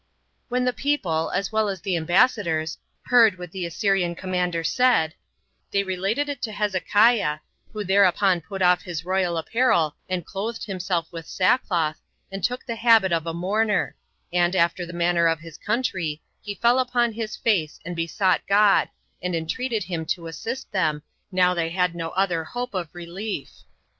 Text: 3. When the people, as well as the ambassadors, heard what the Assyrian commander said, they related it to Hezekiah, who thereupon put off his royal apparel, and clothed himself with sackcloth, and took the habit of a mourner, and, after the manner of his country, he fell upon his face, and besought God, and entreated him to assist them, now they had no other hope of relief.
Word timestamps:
3. 0.49 0.55
When 0.55 0.65
the 0.65 0.73
people, 0.73 1.29
as 1.29 1.51
well 1.51 1.69
as 1.69 1.79
the 1.81 1.95
ambassadors, 1.95 2.79
heard 3.03 3.37
what 3.37 3.51
the 3.51 3.67
Assyrian 3.67 4.15
commander 4.15 4.63
said, 4.63 5.13
they 5.69 5.83
related 5.83 6.27
it 6.27 6.41
to 6.41 6.51
Hezekiah, 6.51 7.37
who 7.71 7.83
thereupon 7.83 8.41
put 8.41 8.63
off 8.63 8.81
his 8.81 9.05
royal 9.05 9.37
apparel, 9.37 9.95
and 10.09 10.25
clothed 10.25 10.63
himself 10.63 11.07
with 11.11 11.27
sackcloth, 11.27 11.99
and 12.31 12.43
took 12.43 12.65
the 12.65 12.77
habit 12.77 13.11
of 13.13 13.27
a 13.27 13.33
mourner, 13.35 13.95
and, 14.33 14.55
after 14.55 14.87
the 14.87 14.91
manner 14.91 15.27
of 15.27 15.41
his 15.41 15.59
country, 15.59 16.23
he 16.41 16.55
fell 16.55 16.79
upon 16.79 17.11
his 17.13 17.35
face, 17.35 17.79
and 17.85 17.95
besought 17.95 18.41
God, 18.47 18.89
and 19.21 19.35
entreated 19.35 19.83
him 19.83 20.07
to 20.07 20.25
assist 20.25 20.71
them, 20.71 21.03
now 21.31 21.53
they 21.53 21.69
had 21.69 21.93
no 21.93 22.09
other 22.09 22.43
hope 22.43 22.73
of 22.73 22.89
relief. 22.93 23.51